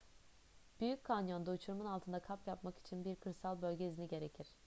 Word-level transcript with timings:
büyük 0.79 1.03
kanyon'da 1.03 1.51
uçurumun 1.51 1.85
altında 1.85 2.19
kamp 2.19 2.47
yapmak 2.47 2.77
için 2.79 3.05
bir 3.05 3.15
kırsal 3.15 3.61
bölge 3.61 3.85
izni 3.87 4.07
gerekir 4.07 4.47